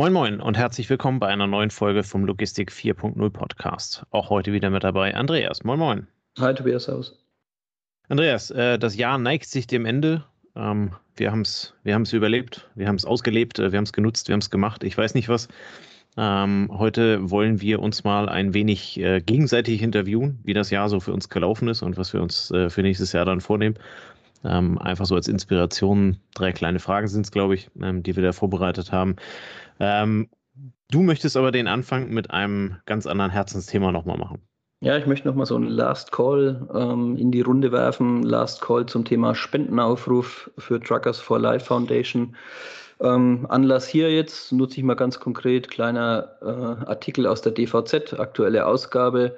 [0.00, 4.06] Moin Moin und herzlich willkommen bei einer neuen Folge vom Logistik 4.0 Podcast.
[4.08, 5.62] Auch heute wieder mit dabei Andreas.
[5.62, 6.06] Moin Moin.
[6.38, 7.22] Hi Tobias, aus.
[8.08, 10.24] Andreas, äh, das Jahr neigt sich dem Ende.
[10.56, 14.28] Ähm, wir haben es wir überlebt, wir haben es ausgelebt, äh, wir haben es genutzt,
[14.28, 14.84] wir haben es gemacht.
[14.84, 15.48] Ich weiß nicht was.
[16.16, 21.00] Ähm, heute wollen wir uns mal ein wenig äh, gegenseitig interviewen, wie das Jahr so
[21.00, 23.76] für uns gelaufen ist und was wir uns äh, für nächstes Jahr dann vornehmen.
[24.44, 26.16] Ähm, einfach so als Inspiration.
[26.34, 29.16] Drei kleine Fragen sind es, glaube ich, ähm, die wir da vorbereitet haben.
[29.80, 30.28] Ähm,
[30.90, 34.42] du möchtest aber den Anfang mit einem ganz anderen Herzensthema nochmal machen.
[34.82, 38.22] Ja, ich möchte nochmal so einen Last Call ähm, in die Runde werfen.
[38.22, 42.34] Last Call zum Thema Spendenaufruf für Truckers for Life Foundation.
[43.00, 48.18] Ähm, Anlass hier jetzt nutze ich mal ganz konkret kleiner äh, Artikel aus der DVZ,
[48.18, 49.36] aktuelle Ausgabe.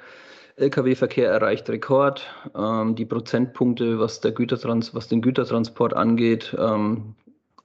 [0.57, 2.25] Lkw-Verkehr erreicht Rekord.
[2.57, 7.15] Ähm, die Prozentpunkte, was, Gütertrans was den Gütertransport angeht, ähm,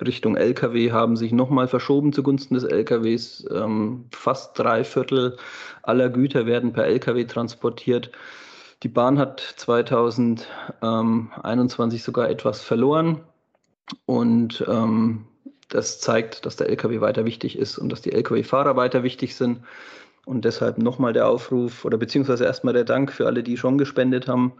[0.05, 3.47] Richtung Lkw haben sich nochmal verschoben zugunsten des Lkws.
[3.51, 5.37] Ähm, fast drei Viertel
[5.81, 8.11] aller Güter werden per Lkw transportiert.
[8.83, 13.21] Die Bahn hat 2021 sogar etwas verloren
[14.05, 15.25] und ähm,
[15.69, 19.61] das zeigt, dass der Lkw weiter wichtig ist und dass die Lkw-Fahrer weiter wichtig sind.
[20.27, 24.27] Und deshalb nochmal der Aufruf oder beziehungsweise erstmal der Dank für alle, die schon gespendet
[24.27, 24.51] haben.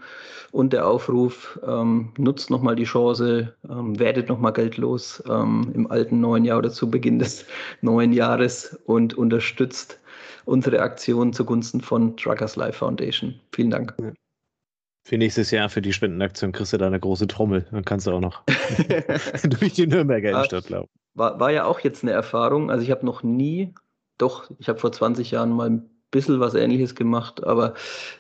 [0.54, 6.22] Und der Aufruf, ähm, nutzt nochmal die Chance, ähm, werdet nochmal geldlos ähm, im alten
[6.22, 7.46] neuen Jahr oder zu Beginn des
[7.82, 10.00] neuen Jahres und unterstützt
[10.46, 13.38] unsere Aktion zugunsten von Truckers Life Foundation.
[13.52, 13.94] Vielen Dank.
[15.06, 17.66] Für nächstes Jahr für die Spendenaktion kriegst du da eine große Trommel.
[17.72, 18.42] Dann kannst du auch noch
[19.44, 20.90] durch die Nürnberger Innenstadt laufen.
[21.14, 22.72] War, war ja auch jetzt eine Erfahrung.
[22.72, 23.74] Also ich habe noch nie
[24.18, 27.74] doch, ich habe vor 20 Jahren mal ein bisschen was Ähnliches gemacht, aber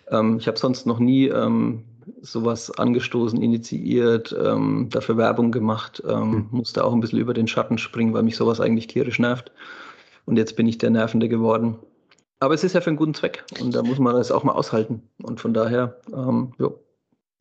[0.09, 1.85] ähm, ich habe sonst noch nie ähm,
[2.21, 6.47] sowas angestoßen, initiiert, ähm, dafür Werbung gemacht, mhm.
[6.51, 9.51] musste auch ein bisschen über den Schatten springen, weil mich sowas eigentlich tierisch nervt.
[10.25, 11.77] Und jetzt bin ich der Nervende geworden.
[12.39, 14.53] Aber es ist ja für einen guten Zweck und da muss man das auch mal
[14.53, 15.01] aushalten.
[15.23, 16.79] Und von daher, ähm, jo,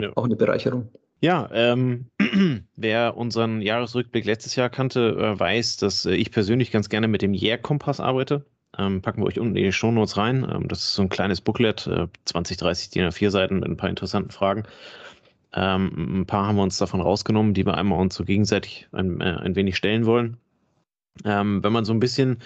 [0.00, 0.88] ja, auch eine Bereicherung.
[1.20, 2.06] Ja, ähm,
[2.76, 7.22] wer unseren Jahresrückblick letztes Jahr kannte, äh, weiß, dass äh, ich persönlich ganz gerne mit
[7.22, 8.46] dem Jährkompass arbeite.
[8.78, 10.46] Ähm, packen wir euch unten in die Shownotes rein.
[10.50, 13.76] Ähm, das ist so ein kleines Booklet, äh, 20, 30 DIN A4 Seiten mit ein
[13.76, 14.64] paar interessanten Fragen.
[15.54, 19.20] Ähm, ein paar haben wir uns davon rausgenommen, die wir einmal uns so gegenseitig ein,
[19.20, 20.36] äh, ein wenig stellen wollen.
[21.24, 22.38] Ähm, wenn man so ein bisschen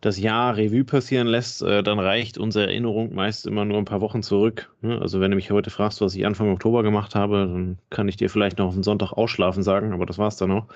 [0.00, 4.00] das Jahr Revue passieren lässt, äh, dann reicht unsere Erinnerung meist immer nur ein paar
[4.00, 4.72] Wochen zurück.
[4.80, 5.00] Ne?
[5.00, 8.16] Also wenn du mich heute fragst, was ich Anfang Oktober gemacht habe, dann kann ich
[8.16, 10.66] dir vielleicht noch auf den Sonntag ausschlafen sagen, aber das war es dann auch.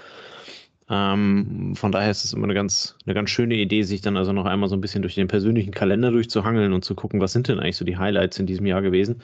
[0.90, 4.32] Ähm, von daher ist es immer eine ganz, eine ganz schöne Idee, sich dann also
[4.32, 7.48] noch einmal so ein bisschen durch den persönlichen Kalender durchzuhangeln und zu gucken, was sind
[7.48, 9.22] denn eigentlich so die Highlights in diesem Jahr gewesen.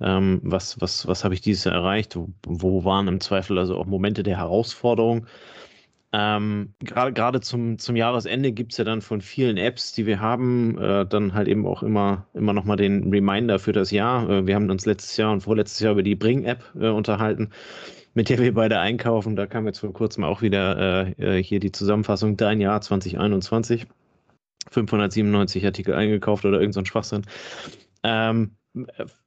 [0.00, 2.16] Ähm, was was, was habe ich dieses Jahr erreicht?
[2.16, 5.26] Wo, wo waren im Zweifel also auch Momente der Herausforderung?
[6.12, 10.76] Ähm, Gerade zum, zum Jahresende gibt es ja dann von vielen Apps, die wir haben,
[10.78, 14.28] äh, dann halt eben auch immer, immer nochmal den Reminder für das Jahr.
[14.28, 17.50] Äh, wir haben uns letztes Jahr und vorletztes Jahr über die Bring-App äh, unterhalten,
[18.14, 19.36] mit der wir beide einkaufen.
[19.36, 23.86] Da kam jetzt vor kurzem auch wieder äh, äh, hier die Zusammenfassung Dein Jahr 2021.
[24.70, 27.26] 597 Artikel eingekauft oder irgendein so Schwachsinn.
[28.02, 28.56] Ähm,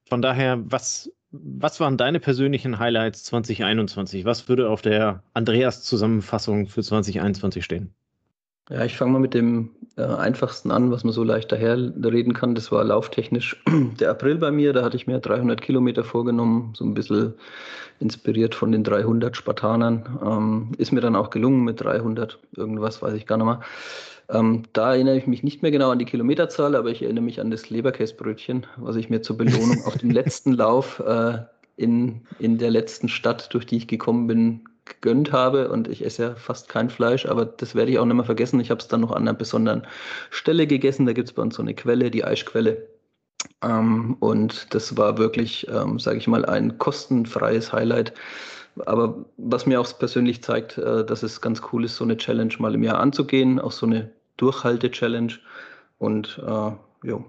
[0.08, 4.26] von daher, was, was waren deine persönlichen Highlights 2021?
[4.26, 7.94] Was würde auf der Andreas-Zusammenfassung für 2021 stehen?
[8.70, 12.34] Ja, ich fange mal mit dem äh, einfachsten an, was man so leicht daher reden
[12.34, 12.56] kann.
[12.56, 13.62] Das war lauftechnisch
[14.00, 14.72] der April bei mir.
[14.72, 17.34] Da hatte ich mir 300 Kilometer vorgenommen, so ein bisschen
[18.00, 20.20] inspiriert von den 300 Spartanern.
[20.26, 23.62] Ähm, ist mir dann auch gelungen mit 300, irgendwas weiß ich gar nicht mehr.
[24.30, 27.42] Ähm, da erinnere ich mich nicht mehr genau an die Kilometerzahl, aber ich erinnere mich
[27.42, 31.40] an das Leberkäsbrötchen, was ich mir zur Belohnung auf dem letzten Lauf äh,
[31.76, 35.70] in, in der letzten Stadt, durch die ich gekommen bin, gegönnt habe.
[35.70, 38.60] Und ich esse ja fast kein Fleisch, aber das werde ich auch nicht mehr vergessen.
[38.60, 39.88] Ich habe es dann noch an einer besonderen
[40.30, 41.06] Stelle gegessen.
[41.06, 42.88] Da gibt es bei uns so eine Quelle, die Eischquelle.
[43.62, 48.14] Ähm, und das war wirklich, ähm, sage ich mal, ein kostenfreies Highlight.
[48.86, 52.54] Aber was mir auch persönlich zeigt, äh, dass es ganz cool ist, so eine Challenge
[52.60, 55.34] mal im Jahr anzugehen, auch so eine Durchhalte-Challenge.
[56.00, 56.72] Und äh,
[57.04, 57.20] ja,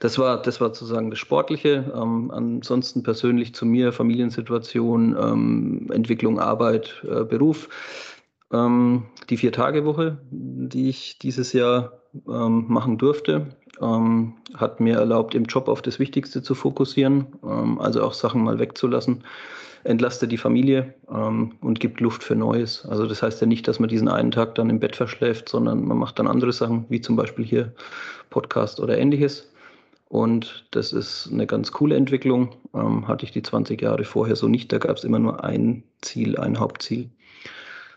[0.00, 1.92] das war, das war sozusagen das Sportliche.
[1.94, 7.68] Ähm, ansonsten persönlich zu mir, Familiensituation, ähm, Entwicklung, Arbeit, äh, Beruf.
[8.52, 13.46] Ähm, die Vier-Tage-Woche, die ich dieses Jahr ähm, machen durfte,
[13.80, 18.42] ähm, hat mir erlaubt, im Job auf das Wichtigste zu fokussieren, ähm, also auch Sachen
[18.42, 19.24] mal wegzulassen
[19.84, 22.86] entlastet die Familie ähm, und gibt Luft für Neues.
[22.86, 25.84] Also das heißt ja nicht, dass man diesen einen Tag dann im Bett verschläft, sondern
[25.84, 27.72] man macht dann andere Sachen, wie zum Beispiel hier
[28.30, 29.52] Podcast oder ähnliches.
[30.08, 32.50] Und das ist eine ganz coole Entwicklung.
[32.74, 34.70] Ähm, hatte ich die 20 Jahre vorher so nicht.
[34.70, 37.08] Da gab es immer nur ein Ziel, ein Hauptziel.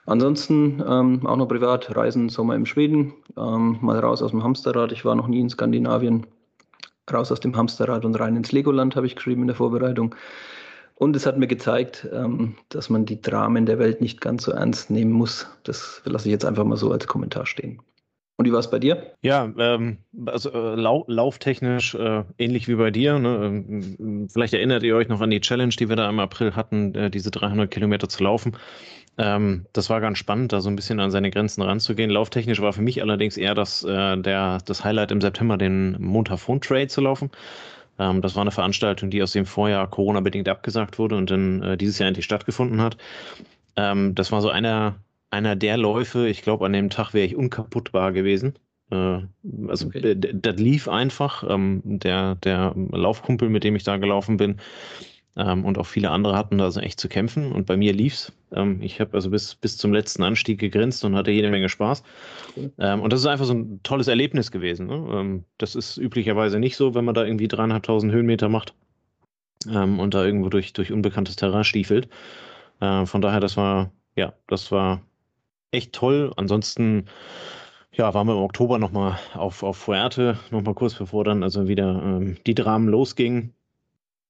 [0.06, 4.92] Ansonsten ähm, auch noch privat, Reisen, Sommer im Schweden, ähm, mal raus aus dem Hamsterrad.
[4.92, 6.26] Ich war noch nie in Skandinavien.
[7.12, 10.16] Raus aus dem Hamsterrad und rein ins Legoland, habe ich geschrieben in der Vorbereitung.
[10.96, 14.52] Und es hat mir gezeigt, ähm, dass man die Dramen der Welt nicht ganz so
[14.52, 15.48] ernst nehmen muss.
[15.64, 17.82] Das lasse ich jetzt einfach mal so als Kommentar stehen.
[18.38, 19.14] Und wie war es bei dir?
[19.22, 23.18] Ja, ähm, also äh, lau lauftechnisch äh, ähnlich wie bei dir.
[23.18, 23.36] Ne?
[23.46, 26.94] Ähm, vielleicht erinnert ihr euch noch an die Challenge, die wir da im April hatten,
[26.96, 28.58] äh, diese 300 Kilometer zu laufen.
[29.18, 32.10] Ähm, das war ganz spannend, da so ein bisschen an seine Grenzen ranzugehen.
[32.10, 36.60] Lauftechnisch war für mich allerdings eher das, äh, der, das Highlight im September, den Montafon
[36.60, 37.32] Trade zu laufen.
[38.00, 41.78] Ähm, das war eine Veranstaltung, die aus dem Vorjahr Corona-bedingt abgesagt wurde und dann äh,
[41.78, 42.98] dieses Jahr endlich stattgefunden hat.
[43.76, 44.96] Ähm, das war so einer
[45.32, 48.58] einer der Läufe, ich glaube, an dem Tag wäre ich unkaputtbar gewesen.
[48.92, 49.20] Äh,
[49.68, 50.16] also okay.
[50.18, 51.44] das lief einfach.
[51.48, 54.58] Ähm, der, der Laufkumpel, mit dem ich da gelaufen bin,
[55.38, 57.52] ähm, und auch viele andere hatten da also echt zu kämpfen.
[57.52, 58.32] Und bei mir lief's.
[58.54, 62.04] Ähm, ich habe also bis, bis zum letzten Anstieg gegrinst und hatte jede Menge Spaß.
[62.80, 64.88] Ähm, und das ist einfach so ein tolles Erlebnis gewesen.
[64.88, 65.08] Ne?
[65.12, 68.74] Ähm, das ist üblicherweise nicht so, wenn man da irgendwie dreieinhalbtausend Höhenmeter macht
[69.70, 72.08] ähm, und da irgendwo durch, durch unbekanntes Terrain stiefelt.
[72.80, 75.02] Äh, von daher, das war, ja, das war
[75.72, 76.32] echt toll.
[76.38, 77.06] Ansonsten
[77.92, 82.02] ja, waren wir im Oktober nochmal auf, auf Fuerte, nochmal kurz bevor dann also wieder
[82.04, 83.54] ähm, die Dramen losgingen.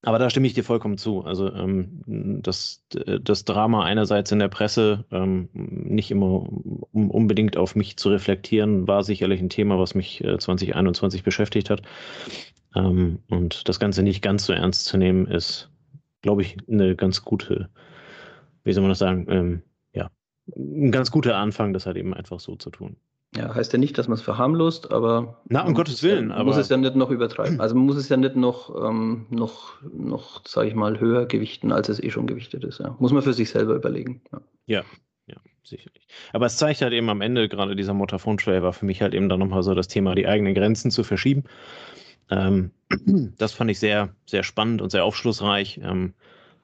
[0.05, 1.23] Aber da stimme ich dir vollkommen zu.
[1.23, 2.01] Also ähm,
[2.41, 6.47] das, das Drama einerseits in der Presse, ähm, nicht immer
[6.91, 11.69] um, unbedingt auf mich zu reflektieren, war sicherlich ein Thema, was mich äh, 2021 beschäftigt
[11.69, 11.81] hat.
[12.75, 15.71] Ähm, und das Ganze nicht ganz so ernst zu nehmen, ist,
[16.21, 17.69] glaube ich, eine ganz gute,
[18.63, 19.61] wie soll man das sagen, ähm,
[20.55, 22.97] ein ganz guter Anfang, das halt eben einfach so zu tun.
[23.37, 25.41] Ja, heißt ja nicht, dass man es verharmlost, aber.
[25.49, 26.29] Na, um Gottes Willen.
[26.29, 27.59] Man muss es ja nicht noch übertreiben.
[27.59, 31.71] Also man muss es ja nicht noch, ähm, noch, noch sage ich mal, höher gewichten,
[31.71, 32.79] als es eh schon gewichtet ist.
[32.79, 32.95] Ja.
[32.99, 34.21] Muss man für sich selber überlegen.
[34.31, 34.41] Ja.
[34.67, 34.83] ja.
[35.27, 35.35] ja.
[35.63, 36.07] sicherlich.
[36.33, 39.27] Aber es zeigt halt eben am Ende, gerade dieser Motafon-Trail war für mich halt eben
[39.27, 41.43] dann nochmal so das Thema, die eigenen Grenzen zu verschieben.
[42.29, 42.71] Ähm,
[43.37, 45.79] das fand ich sehr, sehr spannend und sehr aufschlussreich.
[45.83, 46.13] Ähm,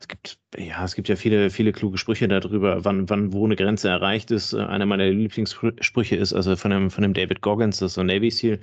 [0.01, 3.56] es gibt, ja, es gibt ja viele, viele kluge Sprüche darüber, wann, wann wo eine
[3.56, 4.53] Grenze erreicht ist.
[4.53, 8.01] Äh, einer meiner Lieblingssprüche ist also von dem, von dem David Goggins, das ist so
[8.01, 8.59] ein Navy SEAL,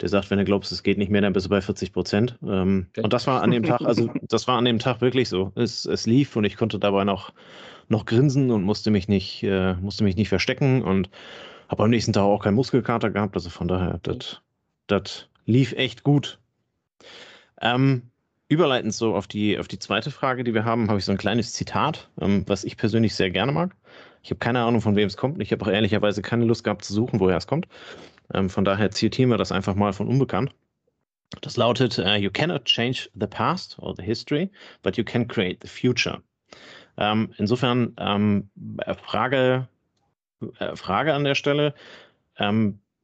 [0.00, 2.38] der sagt, wenn du glaubst, es geht nicht mehr, dann bist du bei 40 Prozent.
[2.42, 3.02] Ähm, okay.
[3.02, 5.52] Und das war an dem Tag, also das war an dem Tag wirklich so.
[5.54, 7.32] Es, es lief und ich konnte dabei noch,
[7.88, 11.08] noch grinsen und musste mich nicht, äh, musste mich nicht verstecken und
[11.68, 13.36] habe am nächsten Tag auch keinen Muskelkater gehabt.
[13.36, 14.00] Also von daher,
[14.88, 16.40] das lief echt gut.
[17.60, 18.10] Ähm,
[18.50, 21.18] Überleitend so auf die, auf die zweite Frage, die wir haben, habe ich so ein
[21.18, 23.76] kleines Zitat, ähm, was ich persönlich sehr gerne mag.
[24.24, 25.40] Ich habe keine Ahnung, von wem es kommt.
[25.40, 27.68] Ich habe auch ehrlicherweise keine Lust gehabt zu suchen, woher es kommt.
[28.34, 30.52] Ähm, von daher zitieren wir das einfach mal von unbekannt.
[31.42, 34.50] Das lautet, uh, you cannot change the past or the history,
[34.82, 36.20] but you can create the future.
[36.96, 38.50] Ähm, insofern ähm,
[39.00, 39.68] Frage,
[40.58, 41.72] äh, Frage an der Stelle.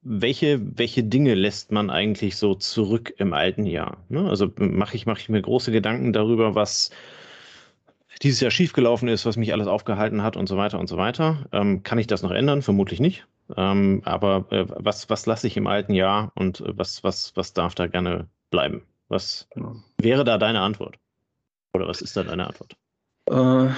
[0.08, 3.97] Welche, welche Dinge lässt man eigentlich so zurück im alten Jahr?
[4.08, 4.29] Ne?
[4.29, 6.91] Also mache ich, mach ich mir große Gedanken darüber, was
[8.23, 11.47] dieses Jahr schiefgelaufen ist, was mich alles aufgehalten hat und so weiter und so weiter.
[11.53, 12.62] Ähm, kann ich das noch ändern?
[12.62, 13.26] Vermutlich nicht.
[13.56, 17.53] Ähm, aber äh, was, was lasse ich im alten Jahr und äh, was, was, was
[17.53, 18.82] darf da gerne bleiben?
[19.08, 19.76] Was genau.
[19.99, 20.97] wäre da deine Antwort?
[21.75, 22.76] Oder was ist da deine Antwort?
[23.29, 23.70] Äh,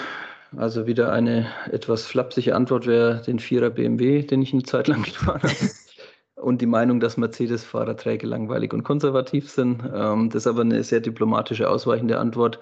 [0.57, 5.03] also wieder eine etwas flapsige Antwort wäre den Vierer BMW, den ich eine Zeit lang
[5.03, 5.55] gefahren habe
[6.41, 9.83] und die Meinung, dass Mercedes-Fahrer träge, langweilig und konservativ sind.
[9.95, 12.59] Ähm, das ist aber eine sehr diplomatische, ausweichende Antwort.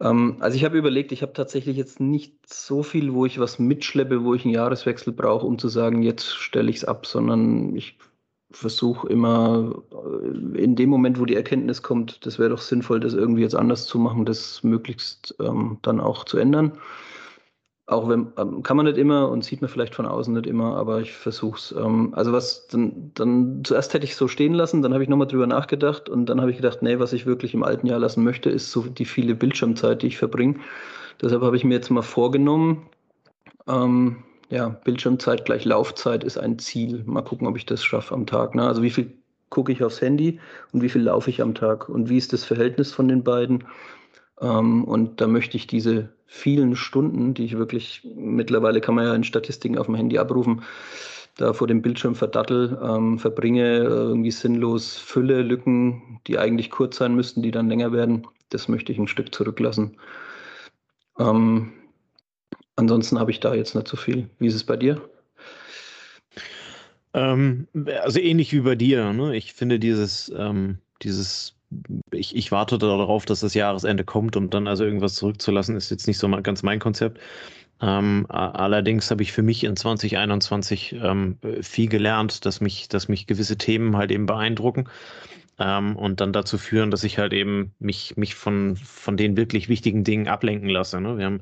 [0.00, 3.58] Ähm, also ich habe überlegt, ich habe tatsächlich jetzt nicht so viel, wo ich was
[3.58, 7.74] mitschleppe, wo ich einen Jahreswechsel brauche, um zu sagen, jetzt stelle ich es ab, sondern
[7.76, 7.98] ich
[8.50, 13.14] versuche immer äh, in dem Moment, wo die Erkenntnis kommt, das wäre doch sinnvoll, das
[13.14, 16.72] irgendwie jetzt anders zu machen, das möglichst ähm, dann auch zu ändern.
[17.86, 20.76] Auch wenn, ähm, kann man nicht immer und sieht man vielleicht von außen nicht immer,
[20.76, 21.74] aber ich versuche es.
[21.76, 25.26] Ähm, also was, dann, dann zuerst hätte ich so stehen lassen, dann habe ich nochmal
[25.26, 28.24] drüber nachgedacht und dann habe ich gedacht, nee, was ich wirklich im alten Jahr lassen
[28.24, 30.56] möchte, ist so die viele Bildschirmzeit, die ich verbringe.
[31.20, 32.86] Deshalb habe ich mir jetzt mal vorgenommen,
[33.66, 37.02] ähm, ja, Bildschirmzeit gleich Laufzeit ist ein Ziel.
[37.04, 38.54] Mal gucken, ob ich das schaffe am Tag.
[38.54, 38.66] Ne?
[38.66, 39.12] Also wie viel
[39.50, 40.40] gucke ich aufs Handy
[40.72, 43.64] und wie viel laufe ich am Tag und wie ist das Verhältnis von den beiden?
[44.40, 49.14] Ähm, und da möchte ich diese vielen Stunden, die ich wirklich mittlerweile kann man ja
[49.14, 50.62] in Statistiken auf dem Handy abrufen,
[51.36, 57.14] da vor dem Bildschirm verdattel, ähm, verbringe, irgendwie sinnlos Fülle, Lücken, die eigentlich kurz sein
[57.14, 58.26] müssten, die dann länger werden.
[58.50, 59.96] Das möchte ich ein Stück zurücklassen.
[61.18, 61.72] Ähm,
[62.76, 64.28] ansonsten habe ich da jetzt nicht so viel.
[64.38, 65.00] Wie ist es bei dir?
[67.14, 67.68] Ähm,
[68.02, 69.12] also ähnlich wie bei dir.
[69.12, 69.36] Ne?
[69.36, 71.53] Ich finde dieses, ähm, dieses
[72.12, 76.06] ich, ich warte darauf, dass das Jahresende kommt, um dann also irgendwas zurückzulassen, ist jetzt
[76.06, 77.18] nicht so ganz mein Konzept.
[77.80, 83.26] Ähm, allerdings habe ich für mich in 2021 ähm, viel gelernt, dass mich, dass mich
[83.26, 84.88] gewisse Themen halt eben beeindrucken
[85.58, 89.68] ähm, und dann dazu führen, dass ich halt eben mich, mich von, von den wirklich
[89.68, 91.00] wichtigen Dingen ablenken lasse.
[91.00, 91.18] Ne?
[91.18, 91.40] Wir haben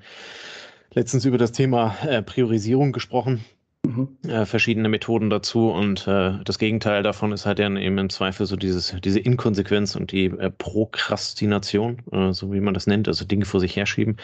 [0.94, 3.44] letztens über das Thema äh, Priorisierung gesprochen.
[3.84, 4.16] Mhm.
[4.28, 8.46] Äh, verschiedene Methoden dazu und äh, das Gegenteil davon ist halt dann eben im Zweifel
[8.46, 13.24] so dieses, diese Inkonsequenz und die äh, Prokrastination, äh, so wie man das nennt, also
[13.24, 14.18] Dinge vor sich herschieben.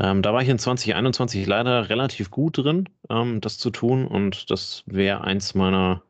[0.00, 4.50] Ähm, da war ich in 2021 leider relativ gut drin, ähm, das zu tun und
[4.50, 6.02] das wäre eins meiner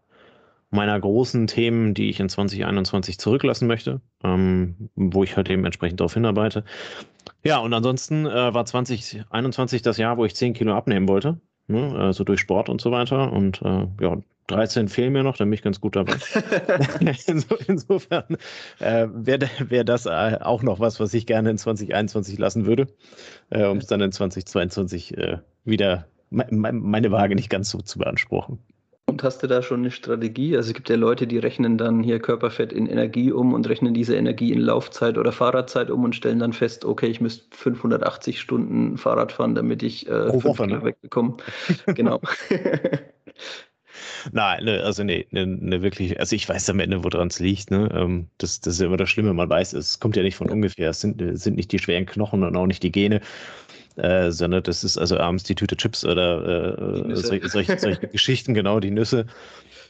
[0.71, 6.01] meiner großen Themen, die ich in 2021 zurücklassen möchte, ähm, wo ich halt eben entsprechend
[6.01, 6.65] darauf hinarbeite.
[7.45, 11.95] Ja, und ansonsten äh, war 2021 das Jahr, wo ich 10 Kilo abnehmen wollte, ne?
[11.97, 13.33] also durch Sport und so weiter.
[13.33, 14.17] Und äh, ja,
[14.49, 16.15] 13 fehlen mir noch, dann bin ich ganz gut dabei.
[17.67, 18.37] Insofern
[18.79, 22.87] äh, wäre wär das äh, auch noch was, was ich gerne in 2021 lassen würde,
[23.51, 27.99] äh, um es dann in 2022 äh, wieder me meine Waage nicht ganz so zu
[27.99, 28.59] beanspruchen.
[29.09, 30.57] Und hast du da schon eine Strategie?
[30.57, 33.95] Also es gibt ja Leute, die rechnen dann hier Körperfett in Energie um und rechnen
[33.95, 38.41] diese Energie in Laufzeit oder Fahrradzeit um und stellen dann fest, okay, ich müsste 580
[38.41, 40.83] Stunden Fahrrad fahren, damit ich äh, Pro Woche, ne?
[40.83, 41.37] wegbekomme.
[41.95, 42.21] genau.
[44.33, 47.71] Nein, ne, also nee, ne, ne, wirklich, also ich weiß am Ende, woran es liegt.
[47.71, 47.89] Ne?
[47.95, 50.49] Ähm, das, das ist ja immer das Schlimme, man weiß, es kommt ja nicht von
[50.49, 50.53] ja.
[50.53, 50.91] ungefähr.
[50.91, 53.21] Es sind, sind nicht die schweren Knochen und auch nicht die Gene,
[53.97, 58.55] äh, sondern das ist also abends die Tüte Chips oder äh, solche, solche, solche Geschichten,
[58.55, 59.27] genau, die Nüsse.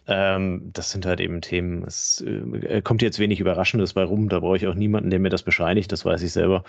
[0.08, 1.82] Ähm, das sind halt eben Themen.
[1.84, 4.28] Es äh, kommt jetzt wenig Überraschendes bei rum.
[4.28, 5.90] Da brauche ich auch niemanden, der mir das bescheinigt.
[5.90, 6.62] Das weiß ich selber.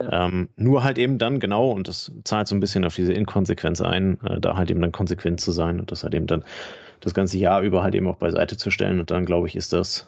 [0.00, 0.26] Ja.
[0.26, 3.80] Ähm, nur halt eben dann genau, und das zahlt so ein bisschen auf diese Inkonsequenz
[3.80, 6.44] ein, äh, da halt eben dann konsequent zu sein und das halt eben dann
[7.00, 9.00] das ganze Jahr über halt eben auch beiseite zu stellen.
[9.00, 10.06] Und dann, glaube ich, ist das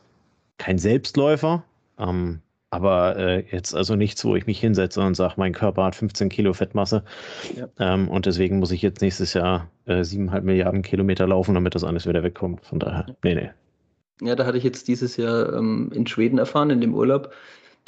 [0.59, 1.64] kein Selbstläufer.
[1.99, 2.41] Ähm,
[2.75, 6.28] aber äh, jetzt also nichts, wo ich mich hinsetze und sage, mein Körper hat 15
[6.28, 7.04] Kilo Fettmasse
[7.57, 7.69] ja.
[7.78, 11.85] ähm, und deswegen muss ich jetzt nächstes Jahr äh, 7,5 Milliarden Kilometer laufen, damit das
[11.85, 12.64] alles wieder wegkommt.
[12.66, 13.50] Von daher, nee, nee.
[14.21, 17.33] Ja, da hatte ich jetzt dieses Jahr ähm, in Schweden erfahren, in dem Urlaub.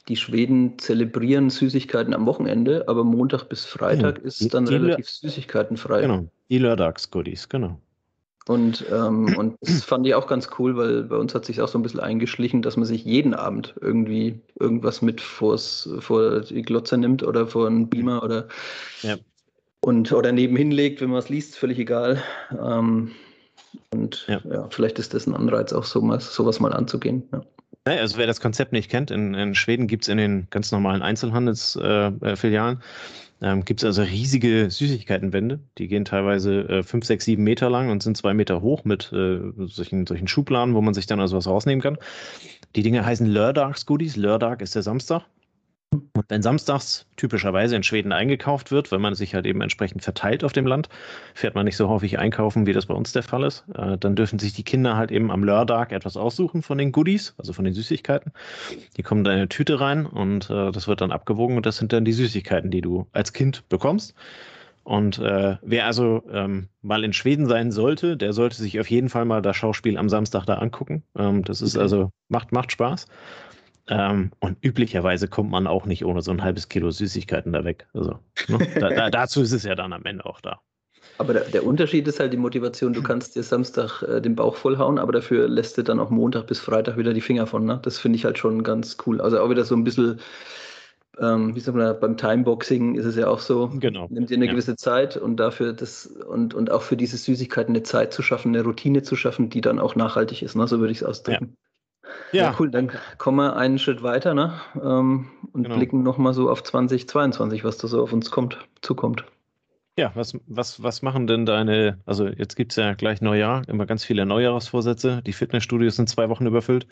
[0.06, 6.02] Die Schweden zelebrieren Süßigkeiten am Wochenende, aber Montag bis Freitag ja, ist dann relativ süßigkeitenfrei.
[6.02, 7.80] Genau, die Lördags-Goodies, genau.
[8.48, 11.68] Und, ähm, und das fand ich auch ganz cool, weil bei uns hat sich auch
[11.68, 16.62] so ein bisschen eingeschlichen, dass man sich jeden Abend irgendwie irgendwas mit vors, vor die
[16.62, 18.48] Glotze nimmt oder vor einen Beamer oder,
[19.02, 19.16] ja.
[19.80, 22.22] und, oder nebenhin legt, wenn man es liest, völlig egal.
[22.52, 23.12] Ähm,
[23.90, 24.40] und ja.
[24.50, 24.68] ja.
[24.70, 27.28] vielleicht ist das ein Anreiz, auch so mal, sowas mal anzugehen.
[27.32, 27.42] Ja.
[27.84, 31.02] Also wer das Konzept nicht kennt, in, in Schweden gibt es in den ganz normalen
[31.02, 32.80] Einzelhandelsfilialen äh,
[33.40, 35.60] ähm, gibt es also riesige Süßigkeitenwände.
[35.78, 39.40] Die gehen teilweise 5, 6, 7 Meter lang und sind zwei Meter hoch mit äh,
[39.66, 41.98] solchen, solchen Schubladen, wo man sich dann also was rausnehmen kann.
[42.74, 44.16] Die Dinge heißen Lördags Goodies.
[44.16, 45.24] Lördag ist der Samstag.
[46.28, 50.52] Wenn samstags typischerweise in Schweden eingekauft wird, weil man sich halt eben entsprechend verteilt auf
[50.52, 50.88] dem Land,
[51.34, 54.16] fährt man nicht so häufig einkaufen, wie das bei uns der Fall ist, äh, dann
[54.16, 57.64] dürfen sich die Kinder halt eben am Lördag etwas aussuchen von den Goodies, also von
[57.64, 58.32] den Süßigkeiten.
[58.96, 61.76] Die kommen da in eine Tüte rein und äh, das wird dann abgewogen und das
[61.76, 64.14] sind dann die Süßigkeiten, die du als Kind bekommst.
[64.86, 69.08] Und äh, wer also ähm, mal in Schweden sein sollte, der sollte sich auf jeden
[69.08, 71.02] Fall mal das Schauspiel am Samstag da angucken.
[71.18, 73.06] Ähm, das ist also, macht, macht Spaß.
[73.88, 77.86] Ähm, und üblicherweise kommt man auch nicht ohne so ein halbes Kilo Süßigkeiten da weg.
[77.94, 78.58] Also, ne?
[78.80, 80.60] da, da, dazu ist es ja dann am Ende auch da.
[81.18, 82.92] Aber der, der, Unterschied ist halt die Motivation.
[82.92, 86.46] Du kannst dir Samstag äh, den Bauch vollhauen, aber dafür lässt du dann auch Montag
[86.46, 87.64] bis Freitag wieder die Finger von.
[87.64, 87.80] Ne?
[87.82, 89.20] Das finde ich halt schon ganz cool.
[89.20, 90.20] Also auch wieder so ein bisschen,
[91.18, 93.70] ähm, wie sagt man, beim Timeboxing ist es ja auch so.
[93.74, 94.08] Genau.
[94.10, 94.52] Nimmt dir eine ja.
[94.52, 98.54] gewisse Zeit und dafür das und, und auch für diese Süßigkeiten eine Zeit zu schaffen,
[98.54, 100.54] eine Routine zu schaffen, die dann auch nachhaltig ist.
[100.54, 100.66] Ne?
[100.66, 101.56] So würde ich es ausdrücken.
[101.56, 101.66] Ja.
[102.32, 102.44] Ja.
[102.44, 102.56] ja.
[102.58, 102.70] cool.
[102.70, 104.54] Dann kommen wir einen Schritt weiter ne?
[104.74, 105.76] Ähm, und genau.
[105.76, 109.24] blicken nochmal so auf 2022, was da so auf uns kommt, zukommt.
[109.98, 113.86] Ja, was, was, was machen denn deine, also jetzt gibt es ja gleich Neujahr, immer
[113.86, 115.22] ganz viele Neujahrsvorsätze.
[115.24, 116.86] Die Fitnessstudios sind zwei Wochen überfüllt.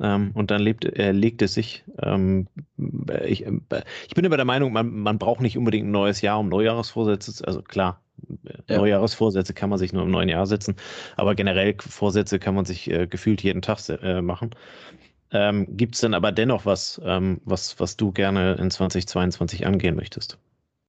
[0.00, 1.84] Ähm, und dann lebt, äh, legt es sich.
[2.02, 2.48] Ähm,
[3.24, 3.52] ich, äh,
[4.08, 7.46] ich, bin immer der Meinung, man, man braucht nicht unbedingt ein neues Jahr, um Neujahrsvorsätze,
[7.46, 8.02] also klar,
[8.68, 8.78] ja.
[8.78, 10.76] Neujahresvorsätze kann man sich nur im neuen Jahr setzen,
[11.16, 14.50] aber generell Vorsätze kann man sich äh, gefühlt jeden Tag äh, machen.
[15.32, 19.96] Ähm, Gibt es denn aber dennoch was, ähm, was, was du gerne in 2022 angehen
[19.96, 20.38] möchtest?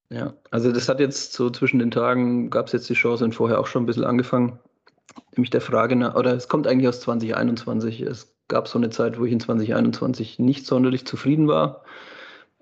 [0.10, 3.36] Ja, also das hat jetzt so zwischen den Tagen, gab es jetzt die Chance und
[3.36, 4.60] vorher auch schon ein bisschen angefangen,
[5.36, 8.02] nämlich der Frage nach, oder es kommt eigentlich aus 2021.
[8.02, 11.84] Es gab so eine Zeit, wo ich in 2021 nicht sonderlich zufrieden war.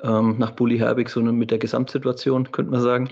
[0.02, 3.10] Ähm, nach Bully Herbig so mit der Gesamtsituation, könnte man sagen.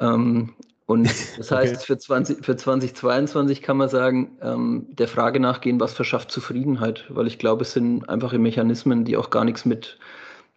[0.00, 0.54] Ähm,
[0.90, 1.04] und
[1.38, 1.84] das heißt, okay.
[1.86, 7.28] für, 20, für 2022 kann man sagen, ähm, der Frage nachgehen, was verschafft Zufriedenheit, weil
[7.28, 10.00] ich glaube, es sind einfache Mechanismen, die auch gar nichts mit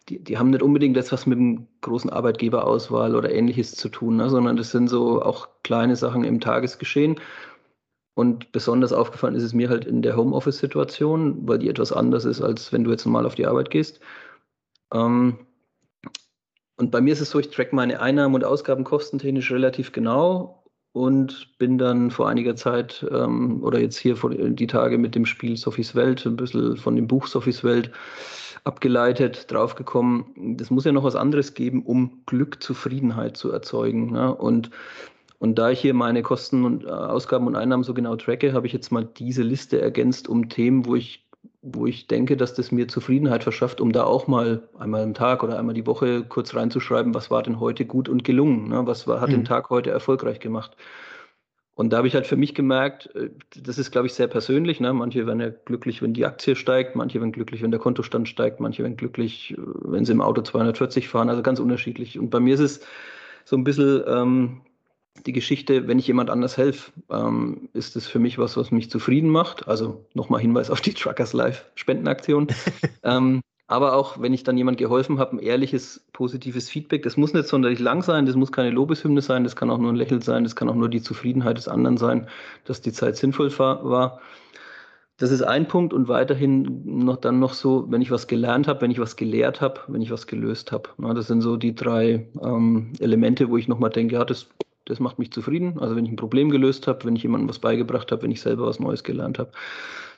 [0.08, 4.28] die, die haben nicht unbedingt etwas mit dem großen Arbeitgeberauswahl oder ähnliches zu tun, ne,
[4.28, 7.20] sondern das sind so auch kleine Sachen im Tagesgeschehen.
[8.14, 12.42] Und besonders aufgefallen ist es mir halt in der Homeoffice-Situation, weil die etwas anders ist,
[12.42, 14.00] als wenn du jetzt normal auf die Arbeit gehst.
[14.92, 15.38] Ähm,
[16.76, 20.64] und bei mir ist es so, ich track meine Einnahmen und Ausgaben kostentechnisch relativ genau
[20.92, 25.26] und bin dann vor einiger Zeit ähm, oder jetzt hier vor die Tage mit dem
[25.26, 27.90] Spiel Sophies Welt, ein bisschen von dem Buch Sophies Welt
[28.64, 34.12] abgeleitet, draufgekommen, das muss ja noch was anderes geben, um Glück, Zufriedenheit zu erzeugen.
[34.12, 34.34] Ne?
[34.34, 34.70] Und,
[35.38, 38.66] und da ich hier meine Kosten und äh, Ausgaben und Einnahmen so genau tracke, habe
[38.66, 41.23] ich jetzt mal diese Liste ergänzt um Themen, wo ich
[41.64, 45.42] wo ich denke, dass das mir Zufriedenheit verschafft, um da auch mal einmal am Tag
[45.42, 48.86] oder einmal die Woche kurz reinzuschreiben, was war denn heute gut und gelungen, ne?
[48.86, 49.34] was war, hat mhm.
[49.34, 50.76] den Tag heute erfolgreich gemacht.
[51.74, 54.78] Und da habe ich halt für mich gemerkt, äh, das ist, glaube ich, sehr persönlich.
[54.78, 54.92] Ne?
[54.92, 58.60] Manche werden ja glücklich, wenn die Aktie steigt, manche werden glücklich, wenn der Kontostand steigt,
[58.60, 62.18] manche werden glücklich, äh, wenn sie im Auto 240 fahren, also ganz unterschiedlich.
[62.18, 62.80] Und bei mir ist es
[63.44, 64.60] so ein bisschen ähm,
[65.26, 68.90] die Geschichte, wenn ich jemand anders helfe, ähm, ist es für mich was, was mich
[68.90, 69.68] zufrieden macht.
[69.68, 72.48] Also nochmal Hinweis auf die Truckers Live Spendenaktion.
[73.02, 77.02] ähm, aber auch, wenn ich dann jemand geholfen habe, ein ehrliches, positives Feedback.
[77.02, 79.92] Das muss nicht sonderlich lang sein, das muss keine Lobeshymne sein, das kann auch nur
[79.92, 82.28] ein Lächeln sein, das kann auch nur die Zufriedenheit des anderen sein,
[82.64, 84.20] dass die Zeit sinnvoll war.
[85.16, 88.82] Das ist ein Punkt und weiterhin noch dann noch so, wenn ich was gelernt habe,
[88.82, 90.90] wenn ich was gelehrt habe, wenn ich was gelöst habe.
[90.98, 94.48] Das sind so die drei ähm, Elemente, wo ich nochmal denke, ja, das
[94.84, 95.78] das macht mich zufrieden.
[95.78, 98.40] Also wenn ich ein Problem gelöst habe, wenn ich jemandem was beigebracht habe, wenn ich
[98.40, 99.50] selber was Neues gelernt habe.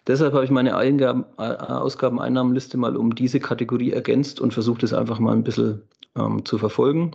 [0.07, 4.93] Deshalb habe ich meine Eingaben, äh, Ausgabeneinnahmenliste mal um diese Kategorie ergänzt und versucht es
[4.93, 5.83] einfach mal ein bisschen
[6.17, 7.13] ähm, zu verfolgen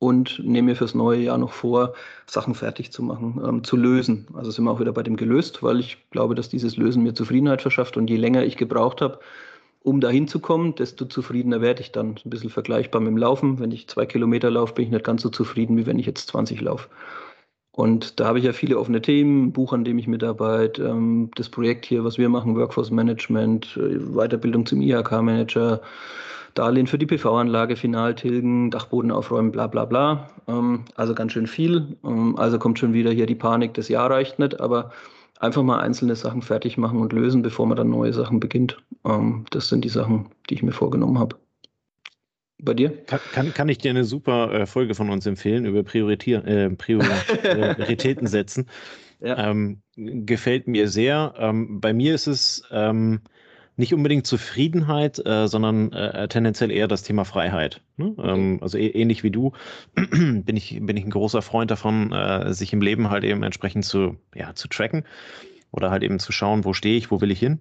[0.00, 1.94] und nehme mir fürs neue Jahr noch vor,
[2.26, 4.26] Sachen fertig zu machen, ähm, zu lösen.
[4.34, 7.14] Also sind wir auch wieder bei dem gelöst, weil ich glaube, dass dieses Lösen mir
[7.14, 9.20] Zufriedenheit verschafft und je länger ich gebraucht habe,
[9.82, 12.16] um dahin zu kommen, desto zufriedener werde ich dann.
[12.24, 13.58] Ein bisschen vergleichbar mit dem Laufen.
[13.58, 16.28] Wenn ich zwei Kilometer laufe, bin ich nicht ganz so zufrieden, wie wenn ich jetzt
[16.28, 16.88] 20 laufe.
[17.72, 21.30] Und da habe ich ja viele offene Themen, ein Buch, an dem ich mitarbeite, ähm,
[21.36, 25.80] das Projekt hier, was wir machen, Workforce Management, äh, Weiterbildung zum IHK-Manager,
[26.54, 30.30] Darlehen für die PV-Anlage, Finaltilgen, Dachboden aufräumen, bla bla bla.
[30.48, 31.96] Ähm, also ganz schön viel.
[32.04, 34.90] Ähm, also kommt schon wieder hier die Panik, das Jahr reicht nicht, aber
[35.40, 38.78] einfach mal einzelne Sachen fertig machen und lösen, bevor man dann neue Sachen beginnt.
[39.04, 41.36] Ähm, das sind die Sachen, die ich mir vorgenommen habe.
[42.62, 42.90] Bei dir?
[43.06, 46.70] Kann, kann, kann ich dir eine super äh, Folge von uns empfehlen über Prioritier, äh,
[46.76, 48.66] Prioritäten setzen.
[49.20, 49.50] Ja.
[49.50, 51.34] Ähm, gefällt mir sehr.
[51.38, 53.20] Ähm, bei mir ist es ähm,
[53.76, 57.80] nicht unbedingt Zufriedenheit, äh, sondern äh, tendenziell eher das Thema Freiheit.
[57.96, 58.14] Ne?
[58.16, 58.28] Okay.
[58.28, 59.52] Ähm, also e ähnlich wie du
[59.94, 63.84] bin ich, bin ich ein großer Freund davon, äh, sich im Leben halt eben entsprechend
[63.84, 65.04] zu, ja, zu tracken
[65.70, 67.60] oder halt eben zu schauen, wo stehe ich, wo will ich hin.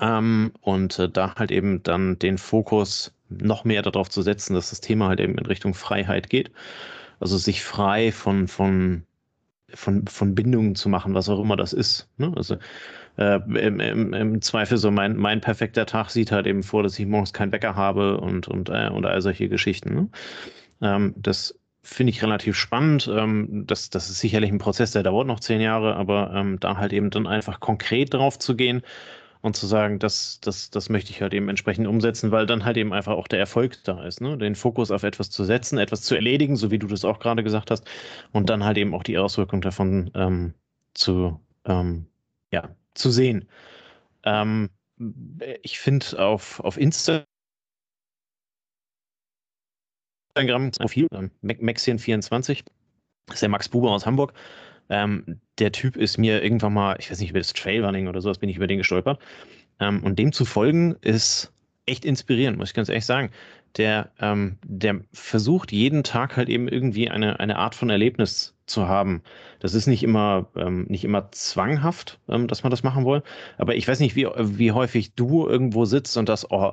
[0.00, 4.70] Ähm, und äh, da halt eben dann den Fokus noch mehr darauf zu setzen, dass
[4.70, 6.50] das Thema halt eben in Richtung Freiheit geht.
[7.20, 9.04] Also sich frei von, von,
[9.74, 12.08] von, von Bindungen zu machen, was auch immer das ist.
[12.16, 12.32] Ne?
[12.36, 12.56] Also
[13.16, 16.98] äh, im, im, im, Zweifel so mein, mein perfekter Tag sieht halt eben vor, dass
[16.98, 19.94] ich morgens keinen Wecker habe und, und, äh, und all solche Geschichten.
[19.94, 20.08] Ne?
[20.80, 23.10] Ähm, das finde ich relativ spannend.
[23.12, 26.76] Ähm, das, das ist sicherlich ein Prozess, der dauert noch zehn Jahre, aber ähm, da
[26.76, 28.82] halt eben dann einfach konkret drauf zu gehen
[29.42, 32.76] und zu sagen, das, das, das möchte ich halt eben entsprechend umsetzen, weil dann halt
[32.76, 34.38] eben einfach auch der Erfolg da ist, ne?
[34.38, 37.42] Den Fokus auf etwas zu setzen, etwas zu erledigen, so wie du das auch gerade
[37.42, 37.84] gesagt hast,
[38.30, 40.54] und dann halt eben auch die Auswirkung davon ähm,
[40.94, 42.06] zu, ähm,
[42.52, 43.48] ja, zu sehen.
[44.24, 44.70] Ähm,
[45.62, 47.24] ich finde auf, auf Instagram
[50.78, 52.64] Profil, ähm, Maxien24,
[53.32, 54.32] ist der Max Buber aus Hamburg.
[54.88, 58.38] Ähm, der Typ ist mir irgendwann mal, ich weiß nicht, über das Trailrunning oder sowas
[58.38, 59.20] bin ich über den gestolpert.
[59.80, 61.52] Ähm, und dem zu folgen ist
[61.86, 63.30] echt inspirierend, muss ich ganz ehrlich sagen.
[63.76, 68.88] Der, ähm, der versucht jeden Tag halt eben irgendwie eine, eine Art von Erlebnis zu
[68.88, 69.22] haben.
[69.60, 73.22] Das ist nicht immer, ähm, nicht immer zwanghaft, ähm, dass man das machen will.
[73.58, 76.72] Aber ich weiß nicht, wie, wie häufig du irgendwo sitzt und das oh,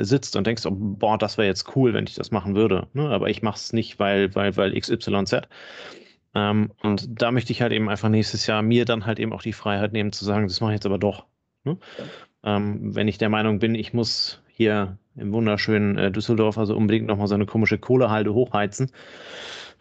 [0.00, 2.88] sitzt und denkst, oh, boah, das wäre jetzt cool, wenn ich das machen würde.
[2.92, 3.08] Ne?
[3.08, 5.48] Aber ich mache es nicht, weil, weil, weil XYZ.
[6.34, 9.42] Ähm, und da möchte ich halt eben einfach nächstes Jahr mir dann halt eben auch
[9.42, 11.24] die Freiheit nehmen zu sagen, das mache ich jetzt aber doch.
[11.64, 11.78] Ne?
[12.44, 17.06] Ähm, wenn ich der Meinung bin, ich muss hier im wunderschönen äh, Düsseldorf also unbedingt
[17.06, 18.92] nochmal so eine komische Kohlehalde hochheizen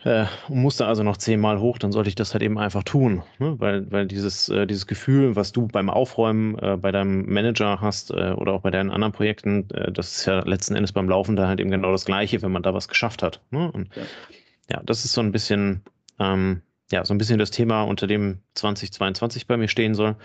[0.04, 2.84] äh, und muss da also noch zehnmal hoch, dann sollte ich das halt eben einfach
[2.84, 3.24] tun.
[3.40, 3.56] Ne?
[3.60, 8.12] Weil, weil dieses, äh, dieses Gefühl, was du beim Aufräumen äh, bei deinem Manager hast
[8.12, 11.36] äh, oder auch bei deinen anderen Projekten, äh, das ist ja letzten Endes beim Laufen
[11.36, 13.42] da halt eben genau das Gleiche, wenn man da was geschafft hat.
[13.52, 13.72] Ne?
[13.72, 14.04] Und ja.
[14.72, 15.82] ja, das ist so ein bisschen
[16.20, 20.16] ähm, ja, so ein bisschen das Thema, unter dem 2022 bei mir stehen soll.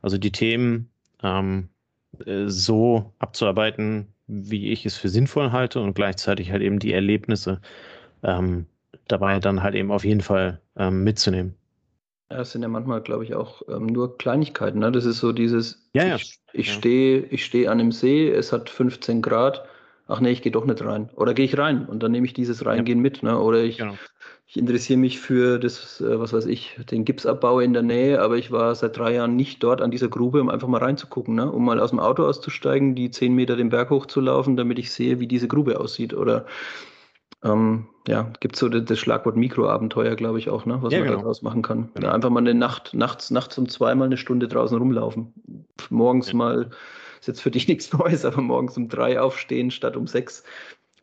[0.00, 0.90] Also die Themen
[1.22, 1.68] ähm,
[2.24, 7.60] äh, so abzuarbeiten, wie ich es für sinnvoll halte und gleichzeitig halt eben die Erlebnisse
[8.22, 8.66] ähm,
[9.06, 11.54] dabei dann halt eben auf jeden Fall ähm, mitzunehmen.
[12.30, 14.80] Ja, das sind ja manchmal, glaube ich, auch ähm, nur Kleinigkeiten.
[14.80, 14.92] Ne?
[14.92, 16.16] Das ist so dieses, ja, ja.
[16.16, 16.72] ich, ich ja.
[16.74, 19.64] stehe ich steh an einem See, es hat 15 Grad,
[20.08, 21.08] ach nee, ich gehe doch nicht rein.
[21.16, 23.22] Oder gehe ich rein und dann nehme ich dieses Reingehen mit.
[23.22, 23.38] Ne?
[23.38, 23.94] Oder ich, genau.
[24.46, 28.36] ich interessiere mich für das, äh, was weiß ich, den Gipsabbau in der Nähe, aber
[28.36, 31.50] ich war seit drei Jahren nicht dort an dieser Grube, um einfach mal reinzugucken, ne?
[31.50, 35.18] um mal aus dem Auto auszusteigen, die 10 Meter den Berg hochzulaufen, damit ich sehe,
[35.18, 36.12] wie diese Grube aussieht.
[36.12, 36.44] Oder
[37.44, 41.08] ähm, ja, gibt so das, das, Schlagwort Mikroabenteuer, glaube ich, auch, ne, was ja, man
[41.08, 41.20] genau.
[41.20, 41.90] daraus machen kann.
[41.94, 42.08] Genau.
[42.08, 45.34] Ja, einfach mal eine Nacht, nachts, nachts um zweimal eine Stunde draußen rumlaufen.
[45.90, 46.36] Morgens ja.
[46.36, 46.70] mal,
[47.20, 50.42] ist jetzt für dich nichts Neues, aber morgens um drei aufstehen statt um sechs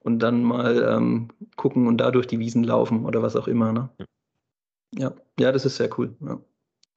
[0.04, 3.72] und dann mal ähm, gucken und da durch die Wiesen laufen oder was auch immer.
[3.72, 3.90] Ne?
[4.94, 5.14] Ja.
[5.40, 6.16] ja, das ist sehr cool.
[6.22, 6.40] Ja.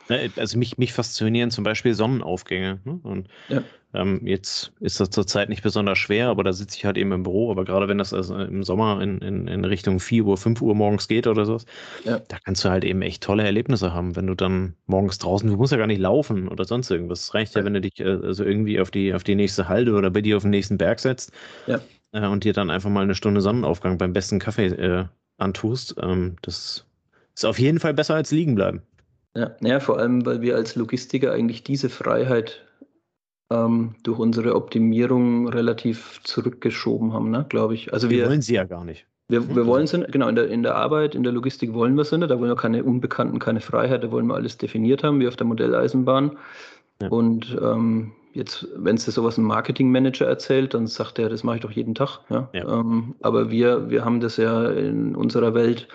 [0.08, 2.80] Ne, also mich, mich faszinieren zum Beispiel Sonnenaufgänge.
[2.84, 2.98] Ne?
[3.02, 3.62] Und ja.
[3.92, 7.24] ähm, jetzt ist das zurzeit nicht besonders schwer, aber da sitze ich halt eben im
[7.24, 7.50] Büro.
[7.50, 10.74] Aber gerade wenn das also im Sommer in, in, in Richtung 4 Uhr, 5 Uhr
[10.74, 11.66] morgens geht oder sowas,
[12.04, 12.20] ja.
[12.28, 15.56] da kannst du halt eben echt tolle Erlebnisse haben, wenn du dann morgens draußen, du
[15.56, 17.24] musst ja gar nicht laufen oder sonst irgendwas.
[17.24, 19.92] Es reicht ja, wenn du dich äh, also irgendwie auf die, auf die nächste Halde
[19.94, 21.32] oder bei dir auf den nächsten Berg setzt
[21.66, 21.80] ja.
[22.12, 25.04] äh, und dir dann einfach mal eine Stunde Sonnenaufgang beim besten Kaffee äh,
[25.36, 25.96] antust.
[26.00, 26.86] Ähm, das
[27.34, 28.82] ist auf jeden Fall besser als liegen bleiben.
[29.36, 32.64] Ja, ja, vor allem, weil wir als Logistiker eigentlich diese Freiheit
[33.50, 37.92] ähm, durch unsere Optimierung relativ zurückgeschoben haben, ne, glaube ich.
[37.92, 39.06] Also wir, wir, wollen sie ja gar nicht.
[39.28, 42.04] Wir, wir wollen sie, genau, in der, in der Arbeit, in der Logistik wollen wir
[42.04, 45.20] sie nicht, da wollen wir keine Unbekannten, keine Freiheit, da wollen wir alles definiert haben,
[45.20, 46.38] wie auf der Modelleisenbahn.
[47.02, 47.08] Ja.
[47.08, 51.62] Und ähm, jetzt, wenn es sowas ein Marketingmanager erzählt, dann sagt er, das mache ich
[51.62, 52.20] doch jeden Tag.
[52.30, 52.48] Ja?
[52.52, 52.80] ja.
[52.80, 55.88] Ähm, aber wir, wir haben das ja in unserer Welt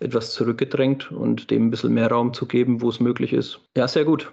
[0.00, 3.60] etwas zurückgedrängt und dem ein bisschen mehr Raum zu geben, wo es möglich ist.
[3.76, 4.30] Ja, sehr gut.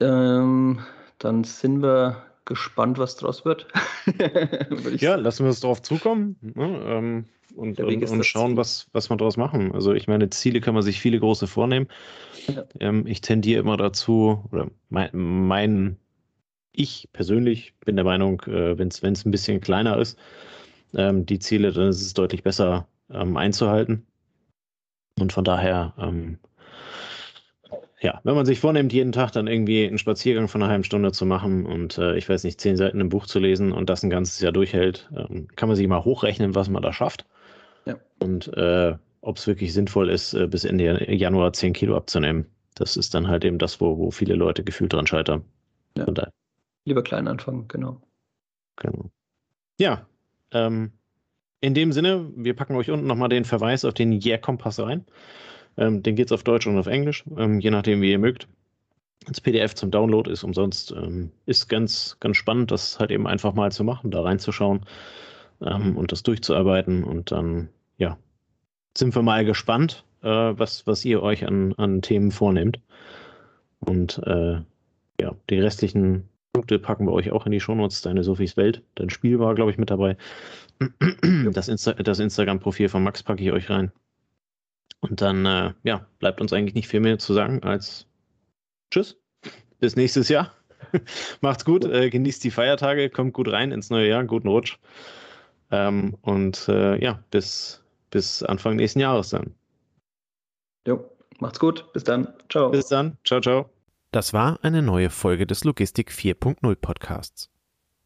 [0.00, 0.80] Ähm,
[1.18, 3.68] dann sind wir gespannt, was draus wird.
[4.98, 6.82] ja, lassen wir es darauf zukommen ne?
[6.86, 9.72] ähm, und, und, und schauen, was, was wir daraus machen.
[9.72, 11.88] Also ich meine, Ziele kann man sich viele große vornehmen.
[12.46, 12.64] Ja.
[12.80, 15.96] Ähm, ich tendiere immer dazu, oder mein, mein,
[16.72, 20.18] ich persönlich bin der Meinung, äh, wenn es ein bisschen kleiner ist,
[20.94, 24.06] ähm, die Ziele, dann ist es deutlich besser ähm, einzuhalten.
[25.20, 26.38] Und von daher, ähm,
[28.00, 31.12] ja, wenn man sich vornimmt, jeden Tag dann irgendwie einen Spaziergang von einer halben Stunde
[31.12, 34.02] zu machen und äh, ich weiß nicht, zehn Seiten im Buch zu lesen und das
[34.02, 37.26] ein ganzes Jahr durchhält, ähm, kann man sich mal hochrechnen, was man da schafft.
[37.86, 37.96] Ja.
[38.20, 42.46] Und äh, ob es wirklich sinnvoll ist, äh, bis Ende Januar zehn Kilo abzunehmen.
[42.74, 45.44] Das ist dann halt eben das, wo, wo viele Leute gefühlt dran scheitern.
[45.96, 46.06] Ja.
[46.84, 48.00] Lieber klein anfangen, genau.
[48.76, 49.10] Genau.
[49.80, 50.06] Ja,
[50.52, 50.92] ähm,
[51.60, 55.04] in dem Sinne, wir packen euch unten nochmal den Verweis auf den Yeah-Kompass rein.
[55.76, 58.48] Ähm, den geht es auf Deutsch und auf Englisch, ähm, je nachdem, wie ihr mögt.
[59.26, 60.92] Das PDF zum Download ist umsonst.
[60.92, 64.80] Ähm, ist ganz, ganz spannend, das halt eben einfach mal zu machen, da reinzuschauen
[65.60, 67.04] ähm, und das durchzuarbeiten.
[67.04, 67.68] Und dann,
[67.98, 68.16] ja,
[68.96, 72.80] sind wir mal gespannt, äh, was, was ihr euch an, an Themen vornehmt.
[73.80, 74.60] Und äh,
[75.20, 78.02] ja, die restlichen Punkte packen wir euch auch in die Shownotes.
[78.02, 80.16] Deine Sophies Welt, dein Spiel war, glaube ich, mit dabei.
[81.52, 83.92] Das, Insta das Instagram-Profil von Max packe ich euch rein.
[85.00, 88.06] Und dann, äh, ja, bleibt uns eigentlich nicht viel mehr zu sagen als
[88.90, 89.16] Tschüss,
[89.78, 90.52] bis nächstes Jahr.
[91.40, 94.78] Macht's gut, äh, genießt die Feiertage, kommt gut rein ins neue Jahr, guten Rutsch.
[95.70, 99.54] Ähm, und äh, ja, bis, bis Anfang nächsten Jahres dann.
[100.86, 101.04] Jo,
[101.38, 102.32] macht's gut, bis dann.
[102.48, 102.70] Ciao.
[102.70, 103.70] Bis dann, ciao, ciao.
[104.10, 107.50] Das war eine neue Folge des Logistik 4.0 Podcasts.